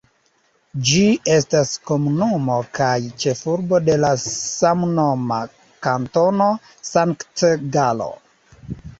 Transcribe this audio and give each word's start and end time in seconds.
Ĝi 0.91 1.01
estas 1.31 1.73
komunumo 1.89 2.55
kaj 2.77 2.93
ĉefurbo 3.23 3.79
de 3.89 3.97
la 4.03 4.09
samnoma 4.23 5.37
Kantono 5.89 6.47
Sankt-Galo. 6.89 8.09